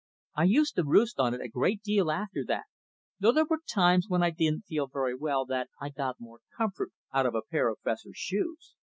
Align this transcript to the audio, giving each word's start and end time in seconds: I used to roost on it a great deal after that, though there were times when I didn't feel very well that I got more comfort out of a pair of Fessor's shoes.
I 0.35 0.45
used 0.45 0.73
to 0.77 0.83
roost 0.83 1.19
on 1.19 1.35
it 1.35 1.41
a 1.41 1.47
great 1.47 1.83
deal 1.83 2.09
after 2.09 2.43
that, 2.47 2.65
though 3.19 3.31
there 3.31 3.45
were 3.45 3.59
times 3.71 4.09
when 4.09 4.23
I 4.23 4.31
didn't 4.31 4.65
feel 4.65 4.87
very 4.87 5.13
well 5.13 5.45
that 5.45 5.69
I 5.79 5.89
got 5.89 6.19
more 6.19 6.39
comfort 6.57 6.89
out 7.13 7.27
of 7.27 7.35
a 7.35 7.43
pair 7.43 7.69
of 7.69 7.77
Fessor's 7.83 8.17
shoes. 8.17 8.73